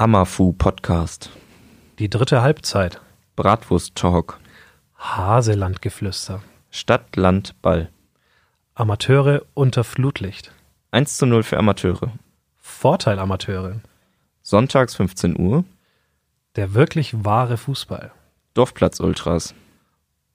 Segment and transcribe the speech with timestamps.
[0.00, 1.28] Amafu Podcast.
[1.98, 3.02] Die dritte Halbzeit.
[3.36, 4.40] Bratwurst Talk.
[4.96, 6.40] Haselandgeflüster.
[6.70, 7.90] Stadt, Land, Ball.
[8.74, 10.52] Amateure unter Flutlicht.
[10.90, 12.14] 1 zu 0 für Amateure.
[12.56, 13.82] Vorteil Amateure.
[14.40, 15.64] Sonntags 15 Uhr.
[16.56, 18.10] Der wirklich wahre Fußball.
[18.54, 19.54] Dorfplatz Ultras.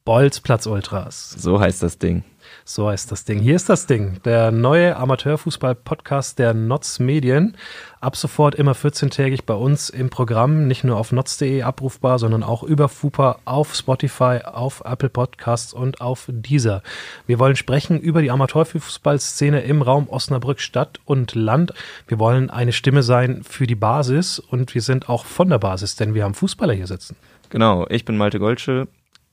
[0.06, 1.32] Bolzplatz Ultras.
[1.32, 2.24] So heißt das Ding.
[2.64, 3.40] So heißt das Ding.
[3.40, 4.22] Hier ist das Ding.
[4.24, 7.58] Der neue Amateurfußball-Podcast der Notz Medien.
[8.02, 10.68] Ab sofort immer 14-tägig bei uns im Programm.
[10.68, 16.02] Nicht nur auf notz.de abrufbar, sondern auch über FUPA auf Spotify, auf Apple Podcasts und
[16.02, 16.84] auf Deezer.
[17.26, 21.74] Wir wollen sprechen über die Amateurfußballszene im Raum Osnabrück Stadt und Land.
[22.08, 25.96] Wir wollen eine Stimme sein für die Basis und wir sind auch von der Basis,
[25.96, 27.16] denn wir haben Fußballer hier sitzen.
[27.50, 28.88] Genau, ich bin Malte Golsche,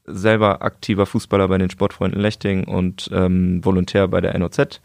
[0.05, 4.81] selber aktiver Fußballer bei den Sportfreunden Lechting und ähm, Volontär bei der NOZ.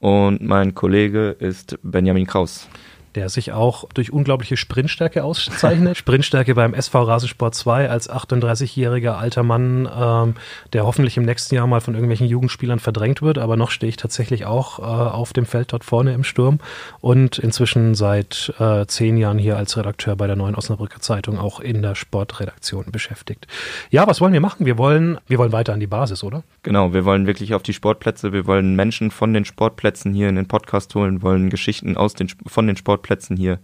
[0.00, 2.68] Und mein Kollege ist Benjamin Kraus
[3.14, 5.96] der sich auch durch unglaubliche Sprintstärke auszeichnet.
[5.96, 10.34] Sprintstärke beim SV Rasensport 2 als 38-jähriger alter Mann, ähm,
[10.72, 13.96] der hoffentlich im nächsten Jahr mal von irgendwelchen Jugendspielern verdrängt wird, aber noch stehe ich
[13.96, 16.58] tatsächlich auch äh, auf dem Feld dort vorne im Sturm
[17.00, 21.60] und inzwischen seit äh, zehn Jahren hier als Redakteur bei der Neuen Osnabrücker Zeitung auch
[21.60, 23.46] in der Sportredaktion beschäftigt.
[23.90, 24.66] Ja, was wollen wir machen?
[24.66, 26.42] Wir wollen, wir wollen weiter an die Basis, oder?
[26.62, 30.36] Genau, wir wollen wirklich auf die Sportplätze, wir wollen Menschen von den Sportplätzen hier in
[30.36, 33.60] den Podcast holen, wollen Geschichten aus den, von den Sportplätzen Sportplätzen hier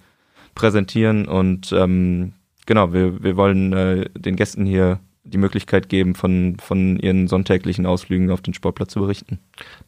[0.54, 2.32] präsentieren und ähm,
[2.66, 5.00] genau, wir, wir wollen äh, den Gästen hier
[5.32, 9.38] die Möglichkeit geben, von, von ihren sonntäglichen Ausflügen auf den Sportplatz zu berichten.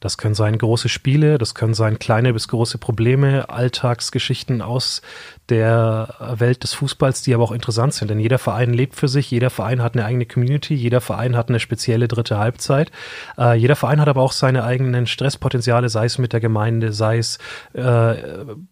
[0.00, 5.02] Das können sein große Spiele, das können sein kleine bis große Probleme, Alltagsgeschichten aus
[5.48, 8.10] der Welt des Fußballs, die aber auch interessant sind.
[8.10, 11.48] Denn jeder Verein lebt für sich, jeder Verein hat eine eigene Community, jeder Verein hat
[11.48, 12.90] eine spezielle dritte Halbzeit.
[13.36, 17.18] Äh, jeder Verein hat aber auch seine eigenen Stresspotenziale, sei es mit der Gemeinde, sei
[17.18, 17.38] es
[17.74, 18.14] äh,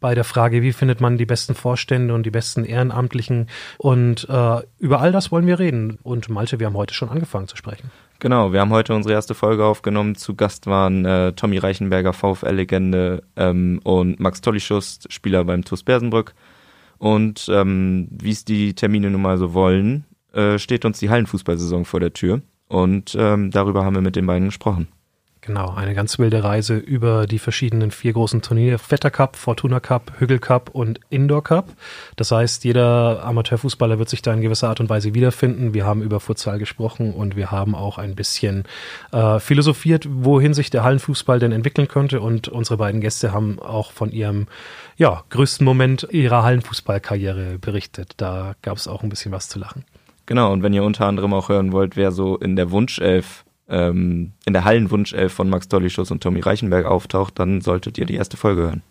[0.00, 3.48] bei der Frage, wie findet man die besten Vorstände und die besten Ehrenamtlichen.
[3.76, 5.98] Und äh, über all das wollen wir reden.
[6.02, 7.90] Und Malte, wir haben heute schon angefangen zu sprechen.
[8.20, 10.14] Genau, wir haben heute unsere erste Folge aufgenommen.
[10.14, 16.34] Zu Gast waren äh, Tommy Reichenberger, VfL-Legende ähm, und Max Tollischus, Spieler beim TuS Bersenbrück.
[16.98, 20.04] Und ähm, wie es die Termine nun mal so wollen,
[20.34, 22.42] äh, steht uns die Hallenfußballsaison vor der Tür.
[22.68, 24.86] Und ähm, darüber haben wir mit den beiden gesprochen.
[25.42, 28.78] Genau, eine ganz wilde Reise über die verschiedenen vier großen Turniere.
[28.78, 31.68] Vetter Cup, Fortuna Cup, Hügel Cup und Indoor Cup.
[32.16, 35.72] Das heißt, jeder Amateurfußballer wird sich da in gewisser Art und Weise wiederfinden.
[35.72, 38.64] Wir haben über Futsal gesprochen und wir haben auch ein bisschen
[39.12, 42.20] äh, philosophiert, wohin sich der Hallenfußball denn entwickeln könnte.
[42.20, 44.46] Und unsere beiden Gäste haben auch von ihrem
[44.98, 48.12] ja, größten Moment ihrer Hallenfußballkarriere berichtet.
[48.18, 49.86] Da gab es auch ein bisschen was zu lachen.
[50.26, 54.32] Genau, und wenn ihr unter anderem auch hören wollt, wer so in der Wunschelf ähm,
[54.44, 58.36] in der Hallenwunschelf von Max Dollischus und Tommy Reichenberg auftaucht, dann solltet ihr die erste
[58.36, 58.82] Folge hören.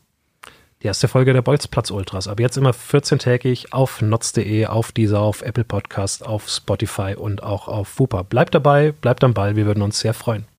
[0.82, 2.30] Die erste Folge der Bolzplatz Ultras.
[2.30, 7.68] Aber jetzt immer 14-tägig auf notz.de, auf dieser, auf Apple Podcast, auf Spotify und auch
[7.68, 8.24] auf FUPA.
[8.24, 10.46] Bleibt dabei, bleibt am Ball, wir würden uns sehr freuen.